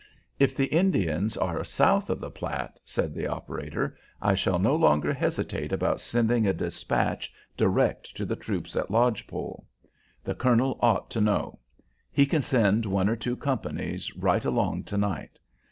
[0.39, 5.13] "If the Indians are south of the Platte," said the operator, "I shall no longer
[5.13, 9.67] hesitate about sending a despatch direct to the troops at Lodge Pole.
[10.23, 11.59] The colonel ought to know.
[12.11, 15.37] He can send one or two companies right along to night.